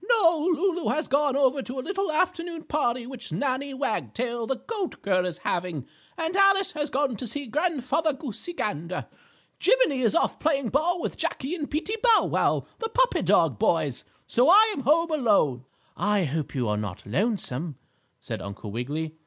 "No, 0.09 0.47
Lulu 0.51 0.89
has 0.89 1.07
gone 1.07 1.35
over 1.35 1.61
to 1.61 1.79
a 1.79 1.85
little 1.85 2.11
afternoon 2.11 2.63
party 2.63 3.05
which 3.05 3.31
Nannie 3.31 3.75
Wagtail, 3.75 4.47
the 4.47 4.55
goat 4.55 4.99
girl, 5.03 5.27
is 5.27 5.37
having, 5.37 5.85
and 6.17 6.35
Alice 6.35 6.71
has 6.71 6.89
gone 6.89 7.15
to 7.17 7.27
see 7.27 7.45
Grandfather 7.45 8.11
Goosey 8.11 8.53
Gander. 8.53 9.05
Jiminie 9.59 10.01
is 10.01 10.15
off 10.15 10.39
playing 10.39 10.69
ball 10.69 10.99
with 11.03 11.17
Jackie 11.17 11.53
and 11.53 11.69
Peetie 11.69 11.97
Bow 12.01 12.25
Wow, 12.25 12.65
the 12.79 12.89
puppy 12.89 13.21
dog 13.21 13.59
boys, 13.59 14.03
so 14.25 14.49
I 14.49 14.71
am 14.75 14.81
home 14.81 15.11
alone." 15.11 15.65
"I 15.95 16.23
hope 16.23 16.55
you 16.55 16.67
are 16.67 16.77
not 16.77 17.05
lonesome," 17.05 17.77
said 18.19 18.41
Uncle 18.41 18.71
Wiggily. 18.71 19.13